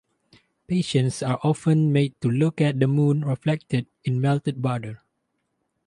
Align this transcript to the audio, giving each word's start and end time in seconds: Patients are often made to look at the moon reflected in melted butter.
Patients 0.65 1.21
are 1.21 1.39
often 1.43 1.93
made 1.93 2.19
to 2.21 2.27
look 2.27 2.59
at 2.59 2.79
the 2.79 2.87
moon 2.87 3.23
reflected 3.23 3.85
in 4.03 4.19
melted 4.19 4.59
butter. 4.59 5.03